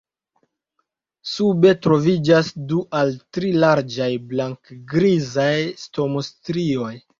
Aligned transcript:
Sube 1.31 1.73
troviĝas 1.87 2.49
du 2.71 2.81
al 3.01 3.13
tri 3.37 3.53
larĝaj 3.65 4.09
blank-grizaj 4.33 5.55
stomo-strioj. 5.87 6.93